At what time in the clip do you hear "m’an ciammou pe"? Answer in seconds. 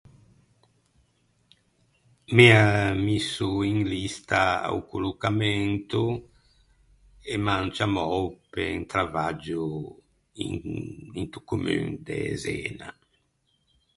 7.45-8.63